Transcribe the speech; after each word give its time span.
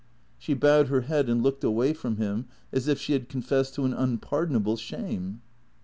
She 0.39 0.55
bowed 0.55 0.87
her 0.87 1.01
head 1.01 1.29
and 1.29 1.43
looked 1.43 1.63
away 1.63 1.93
from 1.93 2.17
him 2.17 2.47
as 2.73 2.87
if 2.87 2.99
she 2.99 3.13
had 3.13 3.29
confessed 3.29 3.75
to 3.75 3.85
an 3.85 3.93
unpardonable 3.93 4.77
shame. 4.77 5.41